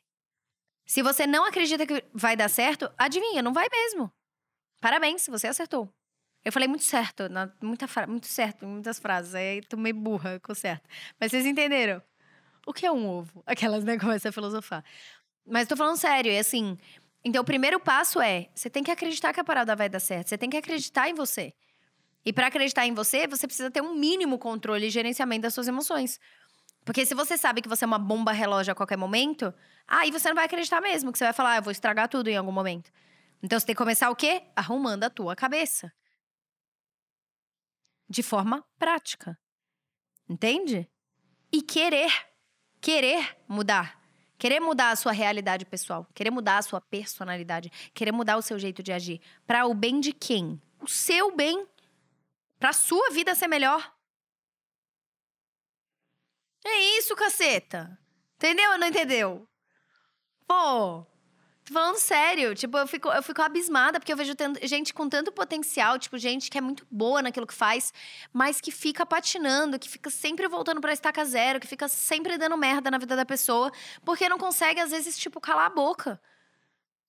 Se 0.92 1.02
você 1.02 1.26
não 1.26 1.46
acredita 1.46 1.88
que 1.88 2.04
vai 2.14 2.36
dar 2.36 2.50
certo, 2.50 2.92
adivinha, 2.98 3.42
não 3.42 3.54
vai 3.54 3.66
mesmo. 3.72 4.12
Parabéns, 4.82 5.26
você 5.26 5.48
acertou. 5.48 5.90
Eu 6.44 6.52
falei 6.52 6.68
muito 6.68 6.84
certo, 6.84 7.24
muita 7.62 7.88
muito 8.06 8.28
certo, 8.28 8.66
muitas 8.66 9.00
frases. 9.00 9.34
Aí 9.34 9.62
tomei 9.62 9.94
burra 9.94 10.38
com 10.42 10.54
certo. 10.54 10.86
Mas 11.18 11.32
vocês 11.32 11.46
entenderam? 11.46 12.02
O 12.68 12.74
que 12.74 12.86
é 12.86 12.92
um 12.92 13.08
ovo? 13.08 13.42
Aquelas 13.46 13.86
negócios 13.88 14.26
a 14.26 14.34
filosofar. 14.34 14.84
Mas 15.48 15.66
tô 15.66 15.78
falando 15.78 15.96
sério, 15.96 16.30
é 16.30 16.40
assim. 16.40 16.78
Então, 17.24 17.42
o 17.42 17.46
primeiro 17.46 17.80
passo 17.80 18.20
é: 18.20 18.50
você 18.54 18.70
tem 18.70 18.84
que 18.84 18.92
acreditar 18.92 19.32
que 19.32 19.40
a 19.40 19.46
parada 19.46 19.74
vai 19.78 19.88
dar 19.88 20.02
certo. 20.02 20.28
Você 20.28 20.38
tem 20.38 20.50
que 20.50 20.58
acreditar 20.58 21.08
em 21.08 21.14
você. 21.14 21.54
E 22.26 22.34
para 22.34 22.48
acreditar 22.48 22.86
em 22.86 22.94
você, 22.94 23.28
você 23.28 23.48
precisa 23.48 23.72
ter 23.72 23.82
um 23.82 23.96
mínimo 23.96 24.38
controle 24.38 24.88
e 24.88 24.90
gerenciamento 24.90 25.44
das 25.44 25.54
suas 25.54 25.70
emoções. 25.70 26.20
Porque 26.84 27.06
se 27.06 27.14
você 27.14 27.38
sabe 27.38 27.62
que 27.62 27.70
você 27.70 27.86
é 27.86 27.88
uma 27.88 28.00
bomba 28.00 28.32
relógio 28.32 28.72
a 28.72 28.76
qualquer 28.76 28.98
momento, 28.98 29.54
aí 29.88 30.12
você 30.12 30.28
não 30.30 30.36
vai 30.36 30.46
acreditar 30.46 30.82
mesmo, 30.82 31.12
que 31.12 31.18
você 31.18 31.26
vai 31.26 31.34
falar, 31.34 31.52
ah, 31.52 31.58
eu 31.58 31.62
vou 31.62 31.72
estragar 31.72 32.08
tudo 32.08 32.28
em 32.28 32.36
algum 32.36 32.52
momento. 32.52 32.92
Então 33.44 33.60
você 33.60 33.66
tem 33.66 33.76
que 33.76 33.78
começar 33.78 34.10
o 34.10 34.16
quê? 34.16 34.44
Arrumando 34.56 35.04
a 35.04 35.10
tua 35.10 35.36
cabeça. 35.36 35.92
De 38.10 38.24
forma 38.24 38.66
prática. 38.78 39.38
Entende? 40.28 40.90
E 41.52 41.62
querer. 41.62 42.12
Querer 42.80 43.38
mudar. 43.48 44.02
Querer 44.42 44.60
mudar 44.60 44.90
a 44.90 44.96
sua 44.96 45.12
realidade 45.12 45.64
pessoal, 45.66 46.08
querer 46.16 46.32
mudar 46.32 46.58
a 46.58 46.62
sua 46.64 46.82
personalidade, 46.82 47.72
querer 47.94 48.12
mudar 48.12 48.38
o 48.38 48.42
seu 48.42 48.58
jeito 48.58 48.82
de 48.82 48.92
agir. 48.92 49.22
Para 49.46 49.68
o 49.68 49.74
bem 49.76 50.00
de 50.00 50.12
quem? 50.12 50.60
O 50.80 50.88
seu 50.88 51.36
bem. 51.36 51.68
Para 52.60 52.74
sua 52.74 53.12
vida 53.12 53.36
ser 53.36 53.48
melhor. 53.48 53.94
É 56.66 56.98
isso, 56.98 57.16
caceta. 57.16 57.98
Entendeu 58.36 58.72
ou 58.72 58.78
não 58.78 58.88
entendeu? 58.88 59.48
Pô, 60.48 61.06
Tô 61.64 61.74
falando 61.74 61.98
sério, 61.98 62.56
tipo, 62.56 62.76
eu 62.78 62.88
fico, 62.88 63.08
eu 63.08 63.22
fico 63.22 63.42
abismada 63.42 64.00
porque 64.00 64.12
eu 64.12 64.18
vejo 64.18 64.34
gente 64.64 64.94
com 64.94 65.08
tanto 65.08 65.32
potencial, 65.32 65.98
tipo, 66.00 66.18
gente 66.18 66.50
que 66.50 66.58
é 66.58 66.62
muito 66.62 66.86
boa 66.90 67.22
naquilo 67.22 67.46
que 67.46 67.54
faz, 67.54 67.94
mas 68.34 68.60
que 68.60 68.72
fica 68.72 69.06
patinando, 69.06 69.78
que 69.78 69.88
fica 69.88 70.10
sempre 70.10 70.48
voltando 70.48 70.82
pra 70.82 70.92
estaca 70.92 71.24
zero, 71.24 71.60
que 71.60 71.68
fica 71.68 71.88
sempre 71.88 72.38
dando 72.38 72.58
merda 72.58 72.90
na 72.90 72.98
vida 72.98 73.16
da 73.16 73.26
pessoa, 73.26 73.72
porque 74.04 74.28
não 74.28 74.40
consegue, 74.40 74.80
às 74.80 74.90
vezes, 74.92 75.18
tipo, 75.18 75.40
calar 75.40 75.68
a 75.68 75.70
boca. 75.70 76.20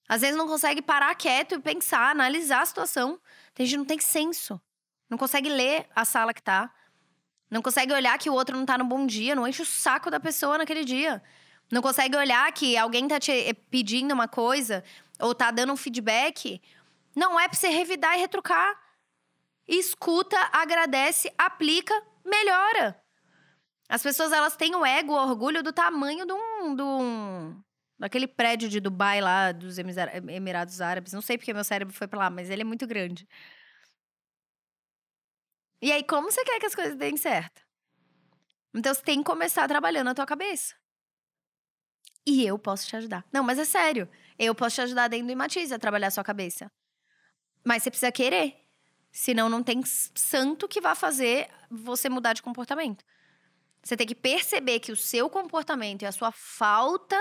Às 0.08 0.20
vezes 0.20 0.36
não 0.36 0.46
consegue 0.46 0.82
parar 0.82 1.14
quieto 1.14 1.54
e 1.54 1.58
pensar, 1.58 2.10
analisar 2.10 2.60
a 2.62 2.66
situação. 2.66 3.18
Tem 3.54 3.64
gente 3.64 3.78
não 3.78 3.84
tem 3.84 3.98
senso. 3.98 4.60
Não 5.08 5.16
consegue 5.16 5.48
ler 5.48 5.88
a 5.94 6.04
sala 6.04 6.34
que 6.34 6.42
tá. 6.42 6.72
Não 7.52 7.60
consegue 7.60 7.92
olhar 7.92 8.18
que 8.18 8.30
o 8.30 8.32
outro 8.32 8.56
não 8.56 8.64
tá 8.64 8.78
no 8.78 8.84
bom 8.86 9.06
dia, 9.06 9.34
não 9.34 9.46
enche 9.46 9.60
o 9.60 9.66
saco 9.66 10.10
da 10.10 10.18
pessoa 10.18 10.56
naquele 10.56 10.86
dia. 10.86 11.22
Não 11.70 11.82
consegue 11.82 12.16
olhar 12.16 12.50
que 12.50 12.78
alguém 12.78 13.06
tá 13.06 13.20
te 13.20 13.30
eh, 13.30 13.52
pedindo 13.52 14.14
uma 14.14 14.26
coisa 14.26 14.82
ou 15.20 15.34
tá 15.34 15.50
dando 15.50 15.70
um 15.70 15.76
feedback. 15.76 16.62
Não 17.14 17.38
é 17.38 17.46
pra 17.46 17.58
você 17.58 17.68
revidar 17.68 18.16
e 18.16 18.22
retrucar. 18.22 18.74
Escuta, 19.68 20.34
agradece, 20.50 21.30
aplica, 21.36 21.92
melhora. 22.24 22.98
As 23.86 24.02
pessoas 24.02 24.32
elas 24.32 24.56
têm 24.56 24.74
o 24.74 24.86
ego, 24.86 25.12
o 25.12 25.22
orgulho 25.22 25.62
do 25.62 25.74
tamanho 25.74 26.24
de 26.24 26.32
um, 26.32 26.74
de 26.74 26.82
um 26.82 27.62
daquele 27.98 28.26
prédio 28.26 28.66
de 28.66 28.80
Dubai 28.80 29.20
lá 29.20 29.52
dos 29.52 29.76
Emirados 29.76 30.80
Árabes. 30.80 31.12
Não 31.12 31.20
sei 31.20 31.36
porque 31.36 31.52
meu 31.52 31.64
cérebro 31.64 31.92
foi 31.92 32.08
para 32.08 32.18
lá, 32.18 32.30
mas 32.30 32.48
ele 32.48 32.62
é 32.62 32.64
muito 32.64 32.86
grande. 32.86 33.28
E 35.82 35.90
aí, 35.90 36.04
como 36.04 36.30
você 36.30 36.44
quer 36.44 36.60
que 36.60 36.66
as 36.66 36.76
coisas 36.76 36.94
deem 36.94 37.16
certo? 37.16 37.60
Então, 38.72 38.94
você 38.94 39.02
tem 39.02 39.18
que 39.18 39.24
começar 39.24 39.66
trabalhando 39.66 40.08
a 40.08 40.14
tua 40.14 40.24
cabeça. 40.24 40.76
E 42.24 42.46
eu 42.46 42.56
posso 42.56 42.86
te 42.86 42.94
ajudar. 42.94 43.26
Não, 43.32 43.42
mas 43.42 43.58
é 43.58 43.64
sério. 43.64 44.08
Eu 44.38 44.54
posso 44.54 44.76
te 44.76 44.80
ajudar 44.82 45.08
dentro 45.08 45.26
do 45.26 45.32
Imatize 45.32 45.74
a 45.74 45.78
trabalhar 45.80 46.06
a 46.06 46.12
sua 46.12 46.22
cabeça. 46.22 46.70
Mas 47.64 47.82
você 47.82 47.90
precisa 47.90 48.12
querer. 48.12 48.64
Senão 49.10 49.48
não 49.48 49.60
tem 49.60 49.82
santo 49.84 50.68
que 50.68 50.80
vá 50.80 50.94
fazer 50.94 51.48
você 51.68 52.08
mudar 52.08 52.32
de 52.32 52.42
comportamento. 52.42 53.04
Você 53.82 53.96
tem 53.96 54.06
que 54.06 54.14
perceber 54.14 54.78
que 54.78 54.92
o 54.92 54.96
seu 54.96 55.28
comportamento 55.28 56.02
e 56.02 56.06
a 56.06 56.12
sua 56.12 56.30
falta 56.30 57.20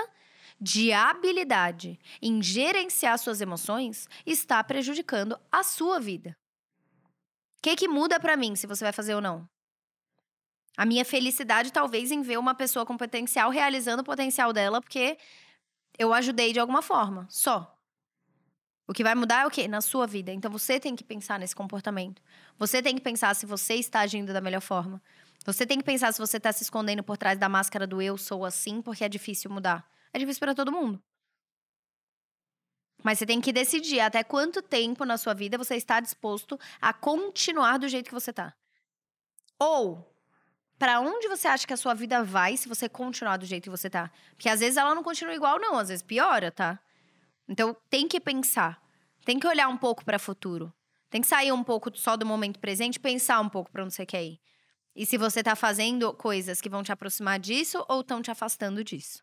de 0.60 0.92
habilidade 0.92 1.98
em 2.22 2.40
gerenciar 2.40 3.18
suas 3.18 3.40
emoções 3.40 4.08
está 4.24 4.62
prejudicando 4.62 5.36
a 5.50 5.64
sua 5.64 5.98
vida. 5.98 6.36
O 7.62 7.68
que, 7.70 7.76
que 7.76 7.86
muda 7.86 8.18
para 8.18 8.36
mim 8.36 8.56
se 8.56 8.66
você 8.66 8.84
vai 8.84 8.92
fazer 8.92 9.14
ou 9.14 9.20
não? 9.20 9.48
A 10.76 10.84
minha 10.84 11.04
felicidade, 11.04 11.72
talvez, 11.72 12.10
em 12.10 12.20
ver 12.20 12.36
uma 12.36 12.56
pessoa 12.56 12.84
com 12.84 12.96
potencial 12.96 13.50
realizando 13.50 14.00
o 14.00 14.04
potencial 14.04 14.52
dela, 14.52 14.80
porque 14.80 15.16
eu 15.96 16.12
ajudei 16.12 16.52
de 16.52 16.58
alguma 16.58 16.82
forma, 16.82 17.24
só. 17.30 17.78
O 18.84 18.92
que 18.92 19.04
vai 19.04 19.14
mudar 19.14 19.42
é 19.42 19.46
o 19.46 19.50
quê? 19.50 19.68
Na 19.68 19.80
sua 19.80 20.08
vida. 20.08 20.32
Então 20.32 20.50
você 20.50 20.80
tem 20.80 20.96
que 20.96 21.04
pensar 21.04 21.38
nesse 21.38 21.54
comportamento. 21.54 22.20
Você 22.58 22.82
tem 22.82 22.96
que 22.96 23.00
pensar 23.00 23.32
se 23.36 23.46
você 23.46 23.74
está 23.74 24.00
agindo 24.00 24.32
da 24.32 24.40
melhor 24.40 24.60
forma. 24.60 25.00
Você 25.46 25.64
tem 25.64 25.78
que 25.78 25.84
pensar 25.84 26.12
se 26.12 26.18
você 26.18 26.38
está 26.38 26.50
se 26.50 26.64
escondendo 26.64 27.04
por 27.04 27.16
trás 27.16 27.38
da 27.38 27.48
máscara 27.48 27.86
do 27.86 28.02
eu 28.02 28.18
sou 28.18 28.44
assim, 28.44 28.82
porque 28.82 29.04
é 29.04 29.08
difícil 29.08 29.52
mudar. 29.52 29.88
É 30.12 30.18
difícil 30.18 30.40
para 30.40 30.52
todo 30.52 30.72
mundo. 30.72 31.00
Mas 33.02 33.18
você 33.18 33.26
tem 33.26 33.40
que 33.40 33.52
decidir 33.52 34.00
até 34.00 34.22
quanto 34.22 34.62
tempo 34.62 35.04
na 35.04 35.18
sua 35.18 35.34
vida 35.34 35.58
você 35.58 35.76
está 35.76 36.00
disposto 36.00 36.58
a 36.80 36.92
continuar 36.92 37.78
do 37.78 37.88
jeito 37.88 38.06
que 38.06 38.14
você 38.14 38.30
está. 38.30 38.54
Ou 39.58 40.08
para 40.78 41.00
onde 41.00 41.28
você 41.28 41.46
acha 41.46 41.66
que 41.66 41.72
a 41.72 41.76
sua 41.76 41.94
vida 41.94 42.24
vai 42.24 42.56
se 42.56 42.68
você 42.68 42.88
continuar 42.88 43.36
do 43.36 43.46
jeito 43.46 43.64
que 43.64 43.70
você 43.70 43.88
tá? 43.88 44.10
Porque 44.34 44.48
às 44.48 44.60
vezes 44.60 44.76
ela 44.76 44.94
não 44.94 45.02
continua 45.02 45.34
igual, 45.34 45.60
não, 45.60 45.78
às 45.78 45.88
vezes 45.88 46.02
piora, 46.02 46.50
tá? 46.50 46.78
Então 47.48 47.76
tem 47.88 48.08
que 48.08 48.18
pensar, 48.18 48.82
tem 49.24 49.38
que 49.38 49.46
olhar 49.46 49.68
um 49.68 49.76
pouco 49.76 50.04
para 50.04 50.16
o 50.16 50.20
futuro. 50.20 50.72
Tem 51.08 51.20
que 51.20 51.26
sair 51.26 51.52
um 51.52 51.62
pouco 51.62 51.96
só 51.96 52.16
do 52.16 52.24
momento 52.24 52.58
presente 52.58 52.98
pensar 52.98 53.38
um 53.40 53.48
pouco 53.48 53.70
para 53.70 53.84
onde 53.84 53.94
você 53.94 54.06
quer 54.06 54.24
ir. 54.24 54.40
E 54.96 55.06
se 55.06 55.16
você 55.16 55.42
tá 55.42 55.54
fazendo 55.54 56.12
coisas 56.14 56.60
que 56.60 56.68
vão 56.68 56.82
te 56.82 56.90
aproximar 56.90 57.38
disso 57.38 57.84
ou 57.88 58.00
estão 58.00 58.20
te 58.22 58.30
afastando 58.30 58.82
disso. 58.82 59.22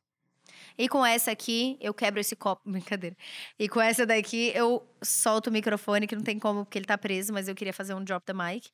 E 0.79 0.87
com 0.87 1.05
essa 1.05 1.29
aqui, 1.29 1.77
eu 1.81 1.93
quebro 1.93 2.21
esse 2.21 2.37
copo. 2.37 2.61
Brincadeira. 2.71 3.17
E 3.59 3.67
com 3.67 3.81
essa 3.81 4.05
daqui, 4.05 4.53
eu 4.55 4.81
solto 5.03 5.47
o 5.47 5.51
microfone, 5.51 6.07
que 6.07 6.15
não 6.15 6.23
tem 6.23 6.39
como, 6.39 6.63
porque 6.63 6.77
ele 6.77 6.85
tá 6.85 6.97
preso, 6.97 7.33
mas 7.33 7.49
eu 7.49 7.53
queria 7.53 7.73
fazer 7.73 7.93
um 7.93 8.01
drop 8.01 8.25
the 8.25 8.33
mic. 8.33 8.69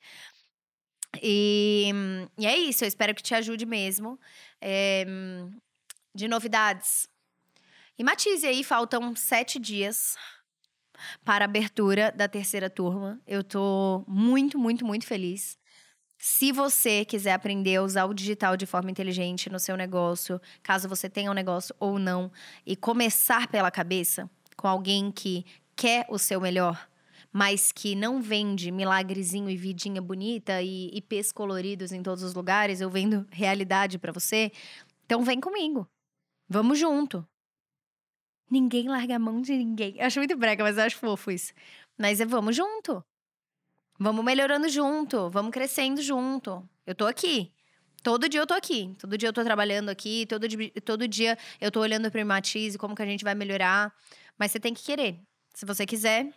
E, 1.20 1.90
e 2.38 2.46
é 2.46 2.56
isso, 2.56 2.84
eu 2.84 2.88
espero 2.88 3.16
que 3.16 3.24
te 3.24 3.34
ajude 3.34 3.66
mesmo. 3.66 4.20
É, 4.62 5.04
de 6.14 6.28
novidades. 6.28 7.10
E 7.98 8.04
Matize 8.04 8.46
aí, 8.46 8.64
faltam 8.64 9.16
sete 9.16 9.58
dias 9.58 10.16
para 11.24 11.44
a 11.44 11.48
abertura 11.48 12.12
da 12.12 12.28
terceira 12.28 12.70
turma. 12.70 13.20
Eu 13.26 13.44
tô 13.44 14.06
muito, 14.08 14.60
muito, 14.60 14.86
muito 14.86 15.08
feliz. 15.08 15.58
Se 16.28 16.52
você 16.52 17.06
quiser 17.06 17.34
aprender 17.34 17.76
a 17.76 17.84
usar 17.84 18.06
o 18.06 18.14
digital 18.14 18.58
de 18.58 18.66
forma 18.66 18.90
inteligente 18.90 19.48
no 19.48 19.60
seu 19.60 19.78
negócio, 19.78 20.42
caso 20.64 20.90
você 20.90 21.08
tenha 21.08 21.30
um 21.30 21.36
negócio 21.36 21.76
ou 21.80 22.00
não, 22.00 22.32
e 22.66 22.76
começar 22.76 23.48
pela 23.48 23.70
cabeça 23.70 24.28
com 24.58 24.68
alguém 24.68 25.12
que 25.12 25.46
quer 25.76 26.04
o 26.10 26.18
seu 26.18 26.42
melhor, 26.42 26.90
mas 27.32 27.72
que 27.72 27.94
não 27.94 28.20
vende 28.20 28.72
milagrezinho 28.72 29.52
e 29.52 29.56
vidinha 29.56 30.02
bonita 30.02 30.64
e 30.64 30.90
IPs 30.98 31.32
coloridos 31.32 31.92
em 31.92 32.02
todos 32.02 32.24
os 32.24 32.34
lugares, 32.34 32.82
eu 32.82 32.90
vendo 32.90 33.28
realidade 33.30 34.00
para 34.00 34.12
você. 34.12 34.52
Então 35.06 35.24
vem 35.24 35.40
comigo. 35.40 35.88
Vamos 36.50 36.80
junto. 36.80 37.24
Ninguém 38.50 38.88
larga 38.90 39.18
a 39.18 39.20
mão 39.20 39.44
de 39.44 39.56
ninguém. 39.56 39.96
Eu 40.00 40.08
acho 40.08 40.18
muito 40.18 40.36
brega, 40.36 40.64
mas 40.64 40.80
eu 40.80 40.86
acho 40.86 40.98
fofo 40.98 41.30
isso. 41.30 41.54
Mas 41.96 42.20
é 42.20 42.26
vamos 42.26 42.56
junto. 42.56 43.06
Vamos 43.98 44.24
melhorando 44.26 44.68
junto, 44.70 45.30
vamos 45.30 45.52
crescendo 45.52 46.02
junto. 46.02 46.68
Eu 46.86 46.94
tô 46.94 47.06
aqui. 47.06 47.52
Todo 48.04 48.30
dia 48.30 48.40
eu 48.40 48.48
tô 48.48 48.54
aqui. 48.54 48.96
Todo 49.00 49.18
dia 49.18 49.30
eu 49.30 49.34
tô 49.34 49.44
trabalhando 49.44 49.90
aqui. 49.90 50.26
Todo 50.28 50.48
dia, 50.48 50.72
todo 50.84 51.08
dia 51.08 51.38
eu 51.60 51.72
tô 51.72 51.80
olhando 51.80 52.12
pro 52.12 52.26
Matize, 52.26 52.78
como 52.78 52.96
que 52.96 53.02
a 53.02 53.06
gente 53.06 53.24
vai 53.24 53.34
melhorar. 53.34 53.94
Mas 54.38 54.52
você 54.52 54.60
tem 54.60 54.74
que 54.74 54.84
querer. 54.84 55.20
Se 55.54 55.66
você 55.66 55.86
quiser, 55.86 56.32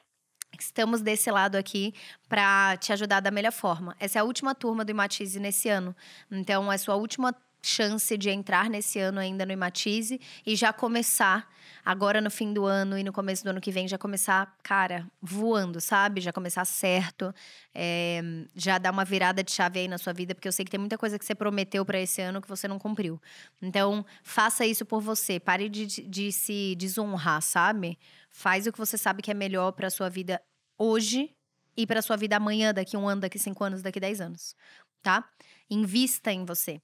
Estamos 0.59 1.03
desse 1.03 1.31
lado 1.31 1.57
aqui 1.57 1.95
para 2.29 2.77
te 2.79 2.93
ajudar 2.93 3.21
da 3.21 3.31
melhor 3.31 3.53
forma. 3.53 3.95
Essa 4.01 4.19
é 4.19 4.21
a 4.21 4.25
última 4.25 4.55
turma 4.55 4.85
do 4.85 4.91
Imatize 4.91 5.39
nesse 5.39 5.69
ano. 5.69 5.95
Então, 6.31 6.73
é 6.73 6.79
sua 6.79 6.95
última 6.97 7.35
chance 7.63 8.17
de 8.17 8.31
entrar 8.31 8.71
nesse 8.71 8.99
ano 8.99 9.19
ainda 9.19 9.45
no 9.45 9.53
Imatize 9.53 10.21
e 10.47 10.57
já 10.57 10.73
começar 10.73 11.49
agora 11.85 12.21
no 12.21 12.31
fim 12.31 12.53
do 12.53 12.65
ano 12.65 12.99
e 12.99 13.03
no 13.03 13.13
começo 13.13 13.43
do 13.45 13.51
ano 13.51 13.61
que 13.61 13.71
vem 13.71 13.89
já 13.89 13.99
começar, 13.99 14.57
cara, 14.63 15.07
voando, 15.21 15.81
sabe? 15.81 16.21
Já 16.21 16.33
começar 16.33 16.65
certo, 16.65 17.35
é, 17.75 18.21
já 18.55 18.79
dar 18.79 18.91
uma 18.91 19.05
virada 19.05 19.43
de 19.43 19.51
chave 19.51 19.81
aí 19.81 19.89
na 19.89 19.99
sua 19.99 20.13
vida, 20.13 20.35
porque 20.35 20.49
eu 20.49 20.53
sei 20.53 20.65
que 20.65 20.71
tem 20.71 20.81
muita 20.81 20.99
coisa 20.99 21.19
que 21.19 21.25
você 21.25 21.35
prometeu 21.35 21.85
para 21.85 22.01
esse 22.01 22.21
ano 22.21 22.41
que 22.41 22.49
você 22.49 22.69
não 22.69 22.79
cumpriu. 22.79 23.21
Então, 23.61 24.05
faça 24.23 24.67
isso 24.67 24.85
por 24.85 25.01
você, 25.01 25.41
pare 25.41 25.69
de, 25.69 25.87
de 25.87 26.33
se 26.33 26.75
desonrar, 26.77 27.43
sabe? 27.43 27.99
Faz 28.31 28.67
o 28.67 28.73
que 28.73 28.79
você 28.79 28.99
sabe 28.99 29.23
que 29.23 29.31
é 29.31 29.35
melhor 29.35 29.73
para 29.73 29.91
sua 29.91 30.09
vida 30.09 30.41
hoje 30.77 31.31
e 31.77 31.87
para 31.87 32.03
sua 32.03 32.17
vida 32.17 32.37
amanhã, 32.37 32.73
daqui 32.73 32.97
um 32.97 33.09
ano, 33.09 33.23
daqui 33.23 33.39
cinco 33.39 33.65
anos, 33.65 33.83
daqui 33.83 34.01
dez 34.01 34.21
anos, 34.21 34.55
tá? 35.03 35.29
Invista 35.71 36.33
em 36.33 36.45
você. 36.45 36.81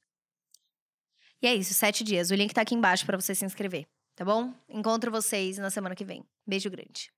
E 1.45 1.47
é 1.47 1.55
isso, 1.55 1.75
sete 1.75 2.03
dias. 2.03 2.31
O 2.31 2.35
link 2.35 2.55
tá 2.55 2.63
aqui 2.63 2.75
embaixo 2.75 3.05
para 3.05 3.21
você 3.21 3.35
se 3.35 3.45
inscrever, 3.45 3.85
tá 4.17 4.25
bom? 4.25 4.51
Encontro 4.67 5.11
vocês 5.11 5.59
na 5.59 5.69
semana 5.69 5.95
que 5.95 6.03
vem. 6.03 6.25
Beijo 6.47 6.71
grande. 6.71 7.14